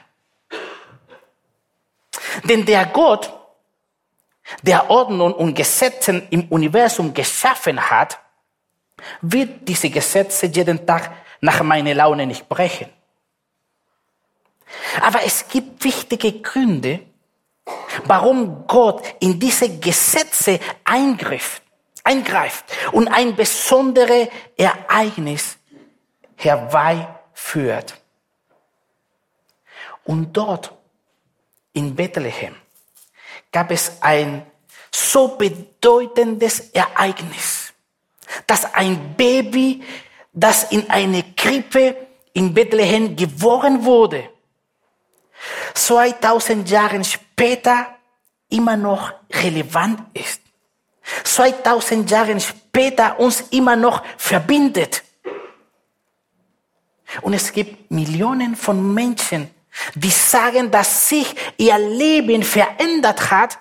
Denn 2.44 2.64
der 2.64 2.87
Gott, 2.87 3.33
der 4.62 4.90
Ordnung 4.90 5.35
und 5.35 5.55
Gesetzen 5.55 6.27
im 6.31 6.48
Universum 6.48 7.12
geschaffen 7.12 7.90
hat, 7.90 8.18
wird 9.20 9.68
diese 9.68 9.90
Gesetze 9.90 10.46
jeden 10.46 10.87
Tag 10.87 11.12
nach 11.40 11.62
meiner 11.62 11.94
Laune 11.94 12.27
nicht 12.27 12.48
brechen. 12.48 12.88
Aber 15.01 15.22
es 15.24 15.48
gibt 15.48 15.85
wichtige 15.85 16.40
Gründe, 16.40 17.01
warum 18.05 18.66
Gott 18.66 19.03
in 19.20 19.38
diese 19.38 19.79
Gesetze 19.79 20.61
eingreift, 20.85 21.62
eingreift 22.05 22.64
und 22.92 23.09
ein 23.09 23.35
besonderes 23.35 24.29
Ereignis 24.57 25.59
herbeiführt. 26.37 27.94
Und 30.05 30.33
dort 30.33 30.78
in 31.79 31.95
Bethlehem 31.95 32.57
gab 33.53 33.71
es 33.71 34.03
ein 34.03 34.45
so 34.91 35.29
bedeutendes 35.29 36.71
Ereignis, 36.71 37.73
dass 38.47 38.75
ein 38.75 39.14
Baby, 39.17 39.85
das 40.33 40.73
in 40.73 40.91
eine 40.91 41.23
Krippe 41.35 41.97
in 42.33 42.53
Bethlehem 42.53 43.14
geboren 43.14 43.85
wurde, 43.85 44.29
2000 45.75 46.69
Jahre 46.69 47.03
später 47.05 47.95
immer 48.49 48.77
noch 48.77 49.12
relevant 49.31 50.01
ist. 50.14 50.41
2000 51.23 52.11
Jahre 52.11 52.41
später 52.41 53.21
uns 53.21 53.41
immer 53.51 53.77
noch 53.77 54.03
verbindet. 54.17 55.05
Und 57.23 57.35
es 57.35 57.53
gibt 57.53 57.91
Millionen 57.91 58.57
von 58.57 58.93
Menschen, 58.93 59.49
die 59.94 60.11
sagen, 60.11 60.70
dass 60.70 61.09
sich 61.09 61.35
ihr 61.57 61.78
Leben 61.78 62.42
verändert 62.42 63.31
hat, 63.31 63.59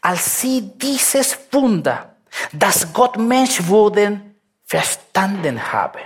als 0.00 0.40
sie 0.40 0.70
dieses 0.76 1.38
Wunder, 1.50 2.16
dass 2.52 2.92
Gott 2.92 3.16
Mensch 3.16 3.66
wurde, 3.66 4.20
verstanden 4.64 5.72
haben. 5.72 6.02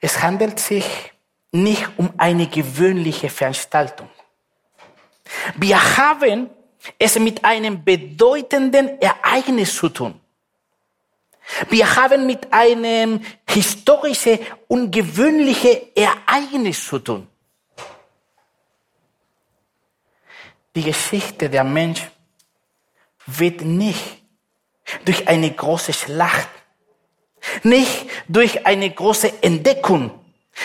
Es 0.00 0.22
handelt 0.22 0.60
sich 0.60 1.12
nicht 1.50 1.88
um 1.96 2.12
eine 2.18 2.46
gewöhnliche 2.46 3.30
Veranstaltung. 3.30 4.08
Wir 5.56 5.96
haben 5.96 6.50
es 6.98 7.18
mit 7.18 7.44
einem 7.44 7.84
bedeutenden 7.84 9.00
Ereignis 9.00 9.74
zu 9.74 9.88
tun. 9.88 10.20
Wir 11.70 11.96
haben 11.96 12.26
mit 12.26 12.52
einem 12.52 13.24
historischen, 13.48 14.38
ungewöhnlichen 14.68 15.94
Ereignis 15.94 16.86
zu 16.86 16.98
tun. 16.98 17.26
Die 20.74 20.82
Geschichte 20.82 21.48
der 21.48 21.64
Mensch 21.64 22.02
wird 23.26 23.62
nicht 23.62 24.22
durch 25.04 25.26
eine 25.26 25.50
große 25.50 25.92
Schlacht, 25.92 26.48
nicht 27.62 28.06
durch 28.28 28.66
eine 28.66 28.90
große 28.90 29.42
Entdeckung, 29.42 30.10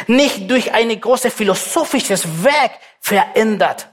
nicht 0.08 0.50
durch 0.50 0.72
ein 0.72 1.00
großes 1.00 1.34
philosophisches 1.34 2.44
Werk 2.44 2.72
verändert. 3.00 3.88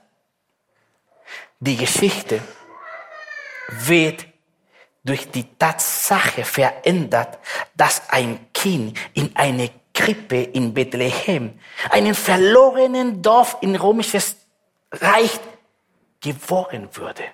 Die 1.59 1.76
Geschichte 1.76 2.40
wird 3.68 4.26
durch 5.05 5.31
die 5.31 5.45
Tatsache 5.59 6.45
verändert, 6.45 7.39
dass 7.75 8.03
ein 8.11 8.53
Kind 8.53 8.99
in 9.15 9.35
eine 9.35 9.71
Krippe 9.95 10.43
in 10.43 10.73
Bethlehem, 10.73 11.59
einem 11.91 12.15
verlorenen 12.15 13.23
Dorf 13.23 13.59
in 13.61 13.77
römisches 13.77 14.37
Reich, 14.93 15.39
geboren 16.21 16.89
würde. 16.93 17.25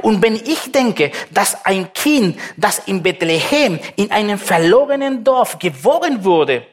Und 0.00 0.20
wenn 0.22 0.34
ich 0.34 0.72
denke, 0.72 1.12
dass 1.30 1.64
ein 1.64 1.92
Kind, 1.92 2.38
das 2.56 2.80
in 2.80 3.02
Bethlehem 3.02 3.78
in 3.94 4.10
einem 4.10 4.38
verlorenen 4.38 5.22
Dorf 5.22 5.58
geboren 5.60 6.24
wurde, 6.24 6.66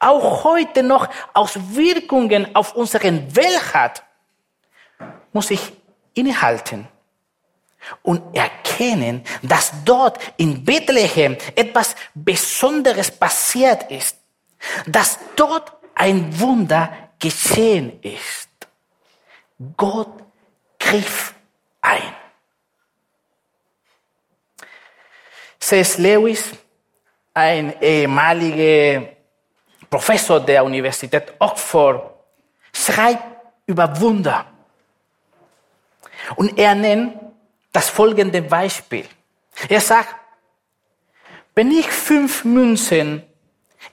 auch 0.00 0.42
heute 0.42 0.82
noch 0.82 1.08
Auswirkungen 1.32 2.54
auf 2.56 2.74
unseren 2.74 3.36
Welt 3.36 3.72
hat, 3.72 4.02
muss 5.32 5.50
ich 5.52 5.60
innehalten 6.14 6.88
und 8.02 8.34
erkennen, 8.34 9.24
dass 9.42 9.72
dort 9.84 10.18
in 10.36 10.64
Bethlehem 10.64 11.36
etwas 11.54 11.94
Besonderes 12.14 13.10
passiert 13.10 13.90
ist, 13.90 14.16
dass 14.86 15.18
dort 15.36 15.72
ein 15.94 16.38
Wunder 16.38 16.92
geschehen 17.18 18.00
ist. 18.02 18.48
Gott 19.76 20.22
griff 20.78 21.34
ein. 21.80 22.14
C.S. 25.58 25.98
Lewis, 25.98 26.52
ein 27.34 27.80
ehemaliger 27.80 29.08
Professor 29.88 30.40
der 30.40 30.64
Universität 30.64 31.34
Oxford, 31.38 32.10
schreibt 32.72 33.24
über 33.66 34.00
Wunder. 34.00 34.46
Und 36.36 36.58
er 36.58 36.74
nennt 36.74 37.29
das 37.72 37.88
folgende 37.88 38.42
Beispiel. 38.42 39.06
Er 39.68 39.80
sagt, 39.80 40.14
wenn 41.54 41.70
ich 41.70 41.86
fünf 41.86 42.44
Münzen 42.44 43.22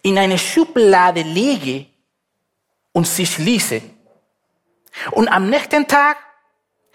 in 0.02 0.18
eine 0.18 0.38
Schublade 0.38 1.22
lege 1.22 1.86
und 2.94 3.08
sie 3.08 3.26
schließe 3.26 3.82
und 5.12 5.28
am 5.28 5.50
nächsten 5.50 5.88
Tag 5.88 6.18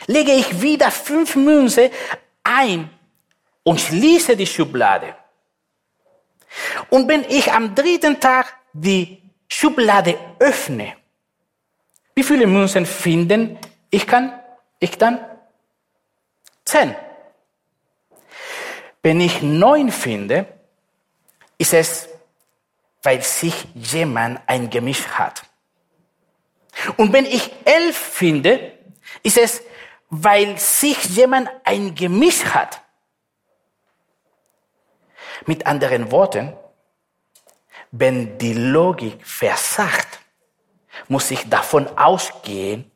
lege 0.07 0.33
ich 0.33 0.63
wieder 0.63 0.91
fünf 0.91 1.37
Münze 1.37 1.91
ein 2.43 2.91
und 3.63 3.81
schließe 3.81 4.37
die 4.37 4.47
Schublade. 4.47 5.15
Und 6.91 7.09
wenn 7.09 7.25
ich 7.25 7.53
am 7.53 7.75
dritten 7.75 8.19
Tag 8.21 8.55
die 8.73 9.23
Schublade 9.49 10.19
öffne, 10.39 10.97
wie 12.15 12.23
viele 12.23 12.47
Münzen 12.47 12.85
finden 12.85 13.59
ich 13.91 14.07
kann? 14.07 14.39
Ich 14.79 14.99
dann? 14.99 15.19
Zehn. 16.65 16.95
Wenn 19.03 19.21
ich 19.21 19.43
neun 19.43 19.91
finde, 19.91 20.47
ist 21.59 21.75
es, 21.75 22.09
weil 23.03 23.23
sich 23.23 23.67
jemand 23.75 24.41
ein 24.47 24.71
Gemisch 24.71 25.07
hat. 25.09 25.45
Und 26.97 27.13
wenn 27.13 27.27
ich 27.27 27.51
elf 27.65 27.97
finde, 27.97 28.79
ist 29.23 29.39
es, 29.39 29.63
weil 30.09 30.59
sich 30.59 31.05
jemand 31.05 31.49
ein 31.65 31.95
Gemisch 31.95 32.45
hat. 32.45 32.81
Mit 35.47 35.67
anderen 35.67 36.11
Worten, 36.11 36.57
wenn 37.91 38.39
die 38.39 38.55
Logik 38.55 39.27
versagt, 39.27 40.21
muss 41.09 41.31
ich 41.31 41.49
davon 41.49 41.87
ausgehen, 41.99 42.91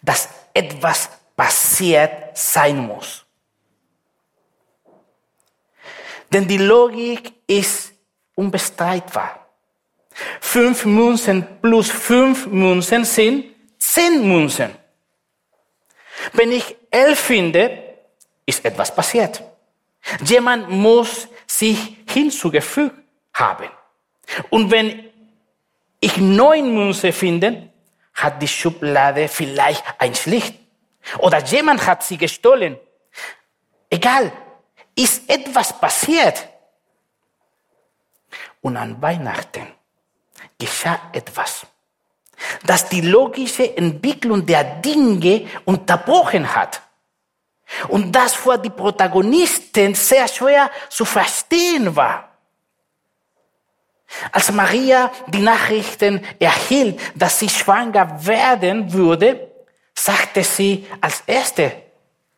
dass 0.00 0.28
etwas 0.54 1.10
passiert 1.42 2.38
sein 2.38 2.86
muss. 2.86 3.24
Denn 6.32 6.46
die 6.46 6.62
Logik 6.72 7.32
ist 7.48 7.92
unbestreitbar. 8.36 9.44
Fünf 10.40 10.84
Münzen 10.84 11.44
plus 11.60 11.90
fünf 11.90 12.46
Münzen 12.46 13.04
sind 13.04 13.46
zehn 13.76 14.28
Münzen. 14.28 14.70
Wenn 16.32 16.52
ich 16.52 16.76
elf 16.92 17.18
finde, 17.18 17.62
ist 18.46 18.64
etwas 18.64 18.94
passiert. 18.94 19.42
Jemand 20.24 20.70
muss 20.70 21.26
sich 21.48 21.96
hinzugefügt 22.08 22.96
haben. 23.34 23.68
Und 24.48 24.70
wenn 24.70 25.06
ich 25.98 26.16
neun 26.18 26.72
Münzen 26.72 27.12
finde, 27.12 27.68
hat 28.14 28.40
die 28.40 28.46
Schublade 28.46 29.26
vielleicht 29.26 29.82
ein 29.98 30.14
Schlicht. 30.14 30.61
Oder 31.18 31.38
jemand 31.44 31.86
hat 31.86 32.02
sie 32.02 32.16
gestohlen. 32.16 32.78
Egal, 33.90 34.32
ist 34.94 35.28
etwas 35.28 35.78
passiert. 35.78 36.48
Und 38.60 38.76
an 38.76 39.00
Weihnachten 39.02 39.66
geschah 40.58 41.00
etwas, 41.12 41.66
das 42.64 42.88
die 42.88 43.00
logische 43.00 43.76
Entwicklung 43.76 44.46
der 44.46 44.64
Dinge 44.80 45.48
unterbrochen 45.64 46.54
hat. 46.54 46.80
Und 47.88 48.12
das 48.12 48.34
für 48.34 48.58
die 48.58 48.70
Protagonisten 48.70 49.94
sehr 49.94 50.28
schwer 50.28 50.70
zu 50.88 51.04
verstehen 51.04 51.96
war. 51.96 52.28
Als 54.30 54.52
Maria 54.52 55.10
die 55.26 55.40
Nachrichten 55.40 56.24
erhielt, 56.38 57.00
dass 57.14 57.38
sie 57.38 57.48
schwanger 57.48 58.24
werden 58.24 58.92
würde, 58.92 59.51
sagte 60.04 60.42
sie 60.42 60.86
als 61.00 61.22
Erste, 61.26 61.72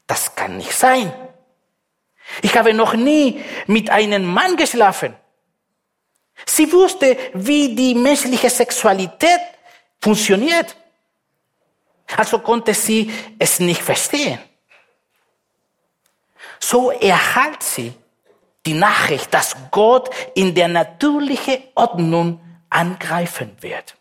das 0.06 0.34
kann 0.34 0.58
nicht 0.58 0.72
sein. 0.72 1.12
Ich 2.42 2.56
habe 2.56 2.74
noch 2.74 2.94
nie 2.94 3.42
mit 3.66 3.88
einem 3.88 4.24
Mann 4.24 4.56
geschlafen. 4.56 5.14
Sie 6.46 6.70
wusste, 6.72 7.16
wie 7.32 7.74
die 7.74 7.94
menschliche 7.94 8.50
Sexualität 8.50 9.40
funktioniert. 10.00 10.76
Also 12.16 12.38
konnte 12.38 12.74
sie 12.74 13.10
es 13.38 13.60
nicht 13.60 13.82
verstehen. 13.82 14.38
So 16.60 16.90
erhalt 16.90 17.62
sie 17.62 17.94
die 18.66 18.74
Nachricht, 18.74 19.32
dass 19.32 19.56
Gott 19.70 20.10
in 20.34 20.54
der 20.54 20.68
natürlichen 20.68 21.62
Ordnung 21.74 22.40
angreifen 22.68 23.56
wird. 23.60 23.96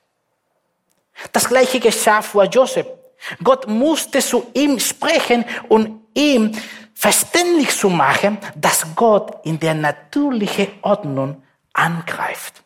Das 1.31 1.47
gleiche 1.47 1.79
geschah 1.79 2.21
vor 2.21 2.45
Joseph. 2.45 2.87
Gott 3.43 3.67
musste 3.67 4.19
zu 4.19 4.47
ihm 4.53 4.79
sprechen 4.79 5.45
und 5.69 6.01
ihm 6.13 6.51
verständlich 6.93 7.75
zu 7.75 7.89
machen, 7.89 8.37
dass 8.55 8.85
Gott 8.95 9.45
in 9.45 9.59
der 9.59 9.73
natürlichen 9.73 10.67
Ordnung 10.81 11.43
angreift. 11.73 12.63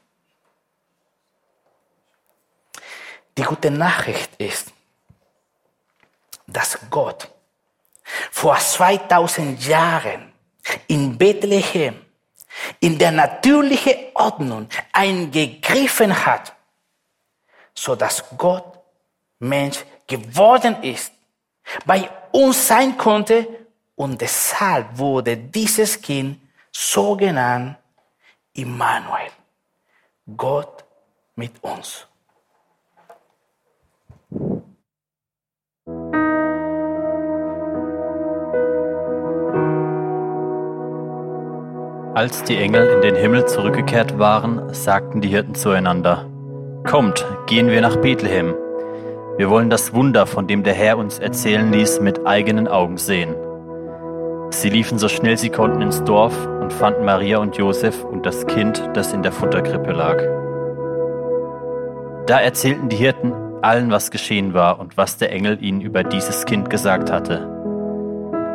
Die 3.37 3.43
gute 3.43 3.69
Nachricht 3.69 4.31
ist, 4.37 4.73
dass 6.47 6.77
Gott 6.89 7.29
vor 8.31 8.57
2000 8.57 9.63
Jahren 9.65 10.33
in 10.87 11.17
Bethlehem 11.17 12.01
in 12.79 12.97
der 12.97 13.11
natürlichen 13.11 13.95
Ordnung 14.15 14.67
eingegriffen 14.91 16.25
hat, 16.25 16.55
so 17.73 17.95
dass 17.95 18.23
Gott 18.37 18.79
Mensch 19.39 19.85
geworden 20.07 20.81
ist, 20.83 21.13
bei 21.85 22.09
uns 22.31 22.67
sein 22.67 22.97
konnte 22.97 23.47
und 23.95 24.21
deshalb 24.21 24.97
wurde 24.97 25.37
dieses 25.37 26.01
Kind 26.01 26.39
so 26.71 27.15
genannt 27.15 27.77
Immanuel, 28.53 29.31
Gott 30.35 30.83
mit 31.35 31.51
uns. 31.61 32.07
Als 42.15 42.43
die 42.43 42.57
Engel 42.57 42.87
in 42.87 43.01
den 43.01 43.15
Himmel 43.15 43.45
zurückgekehrt 43.45 44.17
waren, 44.17 44.73
sagten 44.73 45.21
die 45.21 45.29
Hirten 45.29 45.53
zueinander, 45.53 46.27
Kommt, 46.83 47.23
gehen 47.45 47.69
wir 47.69 47.81
nach 47.81 47.97
Bethlehem. 47.97 48.55
Wir 49.37 49.51
wollen 49.51 49.69
das 49.69 49.93
Wunder, 49.93 50.25
von 50.25 50.47
dem 50.47 50.63
der 50.63 50.73
Herr 50.73 50.97
uns 50.97 51.19
erzählen 51.19 51.71
ließ, 51.71 52.01
mit 52.01 52.25
eigenen 52.25 52.67
Augen 52.67 52.97
sehen. 52.97 53.35
Sie 54.49 54.69
liefen 54.69 54.97
so 54.97 55.07
schnell 55.07 55.37
sie 55.37 55.51
konnten 55.51 55.83
ins 55.83 56.03
Dorf 56.03 56.33
und 56.59 56.73
fanden 56.73 57.05
Maria 57.05 57.37
und 57.37 57.55
Josef 57.55 58.03
und 58.03 58.25
das 58.25 58.47
Kind, 58.47 58.81
das 58.95 59.13
in 59.13 59.21
der 59.21 59.31
Futterkrippe 59.31 59.91
lag. 59.91 60.17
Da 62.25 62.39
erzählten 62.39 62.89
die 62.89 62.95
Hirten 62.95 63.31
allen, 63.61 63.91
was 63.91 64.09
geschehen 64.09 64.55
war 64.55 64.79
und 64.79 64.97
was 64.97 65.17
der 65.17 65.31
Engel 65.31 65.63
ihnen 65.63 65.81
über 65.81 66.03
dieses 66.03 66.45
Kind 66.45 66.71
gesagt 66.71 67.11
hatte. 67.11 67.47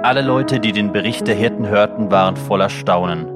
Alle 0.02 0.22
Leute, 0.22 0.58
die 0.58 0.72
den 0.72 0.92
Bericht 0.92 1.28
der 1.28 1.36
Hirten 1.36 1.68
hörten, 1.68 2.10
waren 2.10 2.36
voller 2.36 2.68
Staunen. 2.68 3.28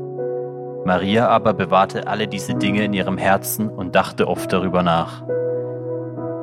Maria 0.84 1.28
aber 1.28 1.54
bewahrte 1.54 2.08
alle 2.08 2.26
diese 2.26 2.54
Dinge 2.54 2.82
in 2.84 2.92
ihrem 2.92 3.18
Herzen 3.18 3.68
und 3.68 3.94
dachte 3.94 4.26
oft 4.26 4.52
darüber 4.52 4.82
nach. 4.82 5.22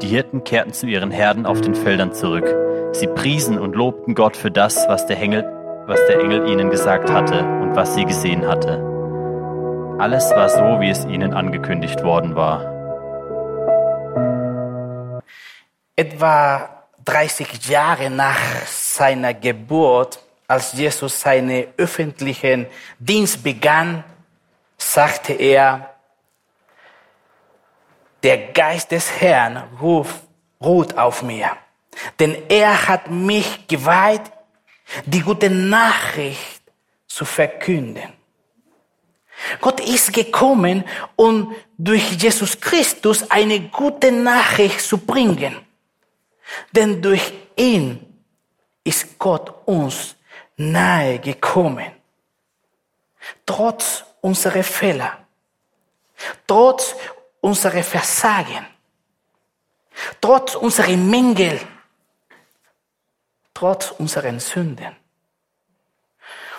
Die 0.03 0.09
Hirten 0.09 0.43
kehrten 0.43 0.73
zu 0.73 0.85
ihren 0.85 1.11
Herden 1.11 1.45
auf 1.45 1.61
den 1.61 1.75
Feldern 1.75 2.11
zurück. 2.11 2.43
Sie 2.91 3.07
priesen 3.07 3.57
und 3.57 3.73
lobten 3.73 4.15
Gott 4.15 4.35
für 4.35 4.51
das, 4.51 4.85
was 4.89 5.07
der 5.07 5.17
Engel, 5.17 5.45
was 5.87 5.97
der 6.07 6.19
Engel 6.19 6.45
ihnen 6.49 6.69
gesagt 6.69 7.09
hatte 7.09 7.39
und 7.39 7.73
was 7.73 7.95
sie 7.95 8.03
gesehen 8.03 8.45
hatte. 8.45 8.79
Alles 9.99 10.29
war 10.31 10.49
so, 10.49 10.81
wie 10.81 10.89
es 10.89 11.05
ihnen 11.05 11.33
angekündigt 11.33 12.03
worden 12.03 12.35
war. 12.35 12.65
Etwa 15.95 16.69
30 17.05 17.69
Jahre 17.69 18.09
nach 18.09 18.37
seiner 18.65 19.33
Geburt, 19.33 20.19
als 20.49 20.73
Jesus 20.73 21.21
seinen 21.21 21.67
öffentlichen 21.77 22.65
Dienst 22.99 23.41
begann, 23.41 24.03
sagte 24.77 25.31
er, 25.31 25.92
der 28.23 28.51
Geist 28.53 28.91
des 28.91 29.21
Herrn 29.21 29.63
ruht 29.81 30.97
auf 30.97 31.21
mir, 31.23 31.51
denn 32.19 32.49
er 32.49 32.87
hat 32.87 33.09
mich 33.09 33.67
geweiht, 33.67 34.31
die 35.05 35.21
gute 35.21 35.49
Nachricht 35.49 36.61
zu 37.07 37.25
verkünden. 37.25 38.13
Gott 39.59 39.79
ist 39.79 40.13
gekommen, 40.13 40.83
um 41.15 41.55
durch 41.77 42.11
Jesus 42.11 42.59
Christus 42.59 43.29
eine 43.29 43.59
gute 43.59 44.11
Nachricht 44.11 44.81
zu 44.81 44.97
bringen. 44.97 45.57
Denn 46.71 47.01
durch 47.01 47.33
ihn 47.55 47.99
ist 48.83 49.17
Gott 49.17 49.53
uns 49.65 50.15
nahe 50.55 51.19
gekommen. 51.19 51.91
Trotz 53.45 54.03
unserer 54.21 54.63
Fehler, 54.63 55.17
trotz 56.45 56.95
unserer 57.43 57.83
Versagen, 57.83 58.65
trotz 60.21 60.55
unserer 60.55 60.95
Mängel, 60.95 61.59
trotz 63.53 63.91
unseren 63.91 64.39
Sünden 64.39 64.95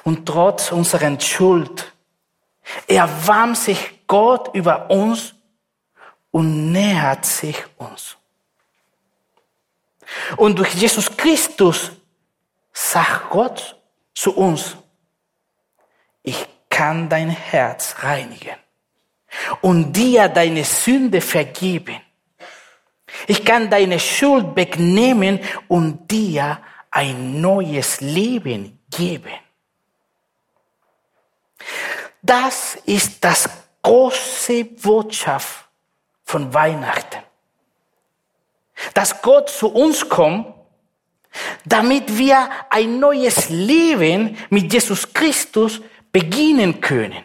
und 0.04 0.26
trotz 0.26 0.72
unserer 0.72 1.18
Schuld 1.18 1.90
erwarmt 2.86 3.56
sich 3.56 4.06
Gott 4.06 4.54
über 4.54 4.90
uns 4.90 5.34
und 6.30 6.70
nähert 6.70 7.24
sich 7.24 7.56
uns. 7.78 8.18
Und 10.36 10.58
durch 10.58 10.74
Jesus 10.74 11.16
Christus 11.16 11.92
sagt 12.72 13.30
Gott 13.30 13.80
zu 14.14 14.36
uns, 14.36 14.76
ich 16.22 16.46
kann 16.68 17.08
dein 17.08 17.30
Herz 17.30 17.96
reinigen 18.00 18.63
und 19.60 19.92
dir 19.92 20.28
deine 20.28 20.64
Sünde 20.64 21.20
vergeben. 21.20 22.00
Ich 23.26 23.44
kann 23.44 23.70
deine 23.70 24.00
Schuld 24.00 24.56
wegnehmen 24.56 25.40
und 25.68 26.10
dir 26.10 26.60
ein 26.90 27.40
neues 27.40 28.00
Leben 28.00 28.80
geben. 28.90 29.32
Das 32.22 32.76
ist 32.86 33.22
das 33.22 33.48
große 33.82 34.64
Botschaft 34.64 35.66
von 36.24 36.52
Weihnachten. 36.52 37.22
Dass 38.94 39.20
Gott 39.22 39.50
zu 39.50 39.68
uns 39.68 40.08
kommt, 40.08 40.46
damit 41.64 42.16
wir 42.16 42.48
ein 42.70 42.98
neues 42.98 43.48
Leben 43.48 44.36
mit 44.50 44.72
Jesus 44.72 45.12
Christus 45.12 45.80
beginnen 46.12 46.80
können. 46.80 47.24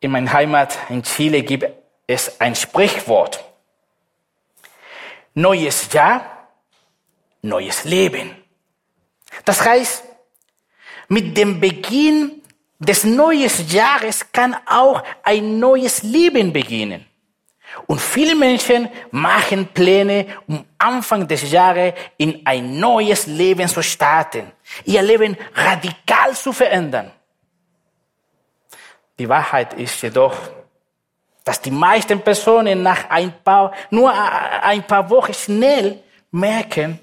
In 0.00 0.10
meiner 0.10 0.32
Heimat 0.32 0.78
in 0.88 1.02
Chile 1.02 1.42
gibt 1.42 1.66
es 2.06 2.40
ein 2.40 2.54
Sprichwort. 2.54 3.44
Neues 5.34 5.92
Jahr, 5.92 6.48
neues 7.42 7.84
Leben. 7.84 8.34
Das 9.44 9.64
heißt, 9.64 10.04
mit 11.08 11.36
dem 11.36 11.60
Beginn 11.60 12.42
des 12.78 13.04
neuen 13.04 13.50
Jahres 13.68 14.32
kann 14.32 14.56
auch 14.66 15.02
ein 15.22 15.58
neues 15.58 16.02
Leben 16.02 16.52
beginnen. 16.52 17.04
Und 17.86 18.00
viele 18.00 18.34
Menschen 18.34 18.88
machen 19.10 19.68
Pläne, 19.68 20.26
um 20.46 20.64
Anfang 20.78 21.28
des 21.28 21.50
Jahres 21.50 21.92
in 22.16 22.44
ein 22.44 22.80
neues 22.80 23.26
Leben 23.26 23.68
zu 23.68 23.82
starten, 23.82 24.50
ihr 24.84 25.02
Leben 25.02 25.36
radikal 25.54 26.34
zu 26.34 26.52
verändern. 26.52 27.12
Die 29.20 29.28
Wahrheit 29.28 29.74
ist 29.74 30.00
jedoch, 30.00 30.34
dass 31.44 31.60
die 31.60 31.70
meisten 31.70 32.22
Personen 32.22 32.82
nach 32.82 33.10
ein 33.10 33.30
paar, 33.44 33.70
nur 33.90 34.10
ein 34.10 34.86
paar 34.86 35.10
Wochen 35.10 35.34
schnell 35.34 36.02
merken, 36.30 36.98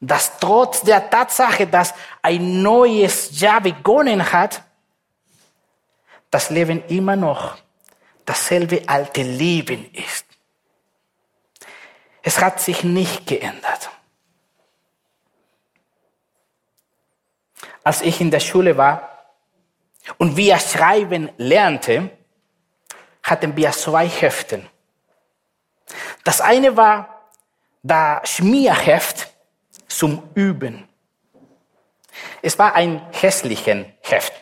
dass 0.00 0.36
trotz 0.40 0.80
der 0.80 1.08
Tatsache, 1.08 1.68
dass 1.68 1.94
ein 2.20 2.60
neues 2.60 3.38
Jahr 3.38 3.60
begonnen 3.60 4.32
hat, 4.32 4.64
das 6.28 6.50
Leben 6.50 6.82
immer 6.88 7.14
noch 7.14 7.56
dasselbe 8.24 8.82
alte 8.88 9.22
Leben 9.22 9.88
ist. 9.92 10.26
Es 12.22 12.40
hat 12.40 12.60
sich 12.60 12.82
nicht 12.82 13.28
geändert. 13.28 13.90
Als 17.84 18.02
ich 18.02 18.20
in 18.20 18.32
der 18.32 18.40
Schule 18.40 18.76
war, 18.76 19.13
und 20.18 20.36
wir 20.36 20.58
schreiben 20.58 21.30
lernte, 21.36 22.10
hatten 23.22 23.56
wir 23.56 23.70
zwei 23.72 24.08
Heften. 24.08 24.68
Das 26.24 26.40
eine 26.40 26.76
war 26.76 27.30
das 27.82 28.30
Schmierheft 28.30 29.28
zum 29.88 30.22
Üben. 30.34 30.88
Es 32.42 32.58
war 32.58 32.74
ein 32.74 33.00
hässliches 33.12 33.86
Heft, 34.02 34.32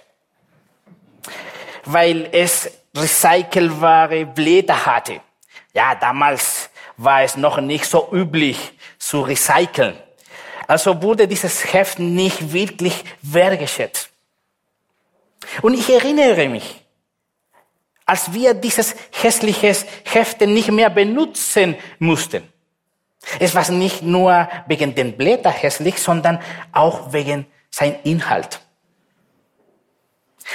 weil 1.85 2.29
es 2.33 2.70
recycelbare 2.94 4.27
Blätter 4.27 4.87
hatte. 4.87 5.20
Ja, 5.72 5.94
damals 5.94 6.70
war 6.96 7.22
es 7.22 7.37
noch 7.37 7.61
nicht 7.61 7.87
so 7.87 8.11
üblich 8.12 8.72
zu 8.98 9.22
recyceln. 9.22 9.96
Also 10.66 11.03
wurde 11.03 11.27
dieses 11.27 11.72
Heft 11.72 11.98
nicht 11.98 12.53
wirklich 12.53 13.05
wertgeschätzt. 13.22 14.12
Und 15.61 15.75
ich 15.75 15.91
erinnere 15.91 16.49
mich, 16.49 16.83
als 18.07 18.33
wir 18.33 18.55
dieses 18.55 18.95
hässliche 19.12 19.77
Hefte 20.05 20.47
nicht 20.47 20.71
mehr 20.71 20.91
benutzen 20.91 21.77
mussten. 21.99 22.49
Es 23.38 23.55
war 23.55 23.71
nicht 23.71 24.03
nur 24.03 24.49
wegen 24.67 24.95
den 24.95 25.17
Blättern 25.17 25.53
hässlich, 25.53 25.99
sondern 25.99 26.41
auch 26.73 27.12
wegen 27.12 27.47
sein 27.71 27.97
Inhalt. 28.03 28.61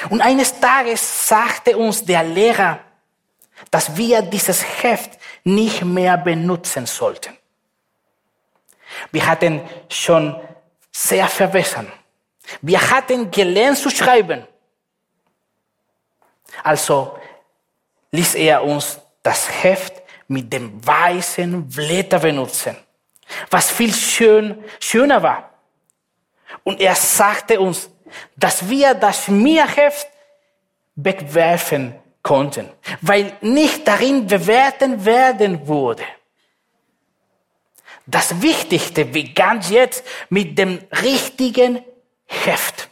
Und 0.10 0.22
eines 0.22 0.60
Tages 0.60 1.28
sagte 1.28 1.78
uns 1.78 2.04
der 2.04 2.24
Lehrer, 2.24 2.80
dass 3.72 3.96
wir 3.96 4.22
dieses 4.22 4.64
Heft 4.84 5.12
nicht 5.44 5.84
mehr 5.84 6.18
benutzen 6.18 6.86
sollten. 6.86 7.36
Wir 9.12 9.26
hatten 9.26 9.62
schon 9.90 10.40
sehr 10.92 11.28
verbessert. 11.28 11.88
Wir 12.62 12.80
hatten 12.92 13.32
gelernt 13.32 13.78
zu 13.78 13.90
schreiben. 13.90 14.46
Also 16.63 17.17
ließ 18.12 18.36
er 18.36 18.63
uns 18.63 19.00
das 19.24 19.63
Heft 19.63 20.02
mit 20.28 20.52
dem 20.52 20.86
weißen 20.86 21.67
Blätter 21.67 22.20
benutzen, 22.20 22.76
was 23.50 23.70
viel 23.72 23.93
schön, 23.93 24.63
schöner 24.80 25.22
war. 25.22 25.50
Und 26.63 26.80
er 26.80 26.96
sagte 26.96 27.60
uns, 27.60 27.89
dass 28.36 28.70
wir 28.70 28.93
das 28.93 29.26
Schmierheft 29.26 30.08
wegwerfen 30.96 31.96
konnten, 32.22 32.70
weil 33.02 33.34
nicht 33.41 33.88
darin 33.88 34.28
bewerten 34.28 35.06
werden 35.06 35.67
wurde. 35.67 36.04
Das 38.06 38.41
Wichtigste 38.41 39.06
begann 39.06 39.62
jetzt 39.70 40.04
mit 40.30 40.58
dem 40.58 40.80
richtigen 41.04 41.84
Heft. 42.26 42.89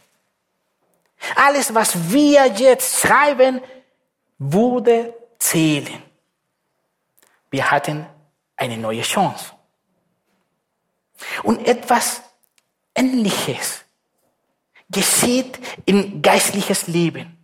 Alles, 1.34 1.74
was 1.74 2.12
wir 2.12 2.46
jetzt 2.46 3.00
schreiben, 3.00 3.60
würde 4.38 5.14
zählen. 5.38 6.02
Wir 7.50 7.70
hatten 7.70 8.06
eine 8.56 8.76
neue 8.76 9.02
Chance. 9.02 9.52
Und 11.42 11.66
etwas 11.66 12.22
Ähnliches 12.94 13.84
geschieht 14.90 15.58
im 15.84 16.22
geistliches 16.22 16.86
Leben. 16.86 17.36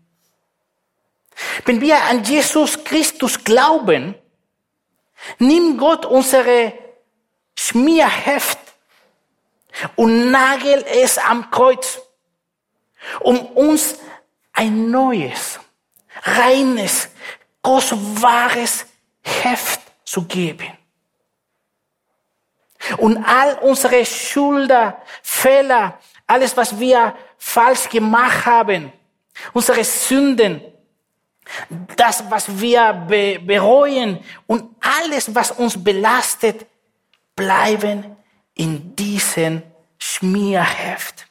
Wenn 1.65 1.81
wir 1.81 2.03
an 2.03 2.23
Jesus 2.25 2.85
Christus 2.85 3.43
glauben, 3.43 4.15
nimmt 5.39 5.79
Gott 5.79 6.07
unsere 6.07 6.73
Schmierheft 7.55 8.59
und 9.97 10.31
nagelt 10.31 10.87
es 10.87 11.19
am 11.19 11.51
Kreuz 11.51 12.02
um 13.21 13.39
uns 13.47 13.97
ein 14.53 14.91
neues, 14.91 15.59
reines, 16.23 17.09
kostbares 17.61 18.87
Heft 19.23 19.81
zu 20.05 20.25
geben. 20.25 20.77
Und 22.99 23.25
all 23.25 23.59
unsere 23.59 24.05
Schulter, 24.05 25.01
Fehler, 25.23 25.99
alles, 26.27 26.57
was 26.57 26.79
wir 26.79 27.17
falsch 27.39 27.89
gemacht 27.89 28.45
haben, 28.47 28.93
unsere 29.53 29.85
Sünden, 29.85 30.61
das, 31.97 32.25
was 32.31 32.61
wir 32.61 32.93
be 32.93 33.39
bereuen 33.41 34.23
und 34.47 34.77
alles, 34.81 35.35
was 35.35 35.51
uns 35.51 35.83
belastet, 35.83 36.67
bleiben 37.35 38.17
in 38.55 38.95
diesem 38.95 39.63
Schmierheft. 39.99 41.27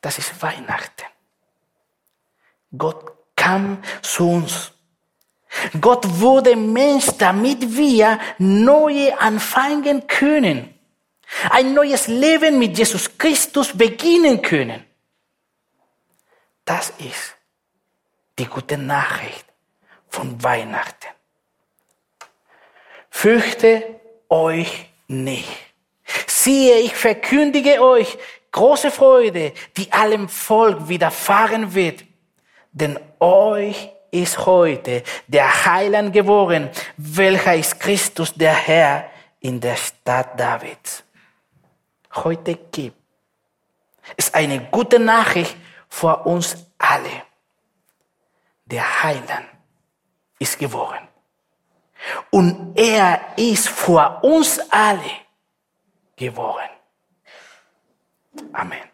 Das 0.00 0.18
ist 0.18 0.40
Weihnachten. 0.42 1.06
Gott 2.76 3.12
kam 3.36 3.82
zu 4.02 4.28
uns. 4.28 4.72
Gott 5.80 6.20
wurde 6.20 6.56
Mensch, 6.56 7.06
damit 7.18 7.76
wir 7.76 8.20
neue 8.38 9.20
anfangen 9.20 10.06
können. 10.06 10.74
Ein 11.50 11.74
neues 11.74 12.06
Leben 12.06 12.58
mit 12.58 12.78
Jesus 12.78 13.18
Christus 13.18 13.76
beginnen 13.76 14.42
können. 14.42 14.84
Das 16.64 16.90
ist 16.98 17.36
die 18.38 18.46
gute 18.46 18.78
Nachricht 18.78 19.44
von 20.08 20.42
Weihnachten. 20.42 21.08
Fürchte 23.10 24.00
euch 24.28 24.86
nicht. 25.08 25.48
Siehe, 26.26 26.78
ich 26.78 26.94
verkündige 26.94 27.82
euch 27.82 28.16
große 28.52 28.90
Freude, 28.90 29.52
die 29.76 29.92
allem 29.92 30.28
Volk 30.28 30.88
widerfahren 30.88 31.74
wird. 31.74 32.04
Denn 32.72 32.98
euch 33.18 33.90
ist 34.10 34.44
heute 34.46 35.02
der 35.26 35.64
Heiland 35.64 36.12
geboren, 36.12 36.70
welcher 36.96 37.54
ist 37.54 37.78
Christus 37.78 38.34
der 38.34 38.54
Herr 38.54 39.10
in 39.40 39.60
der 39.60 39.76
Stadt 39.76 40.38
Davids. 40.38 41.04
Heute 42.14 42.56
gibt 42.72 42.96
es 44.16 44.34
eine 44.34 44.60
gute 44.70 44.98
Nachricht 44.98 45.56
für 45.88 46.16
uns 46.24 46.56
alle. 46.78 47.22
Der 48.66 49.02
Heiland 49.02 49.46
ist 50.38 50.58
geboren. 50.58 51.06
Und 52.30 52.76
er 52.76 53.20
ist 53.36 53.68
vor 53.68 54.22
uns 54.22 54.58
alle 54.70 55.10
geworden. 56.16 56.79
Amém. 58.52 58.89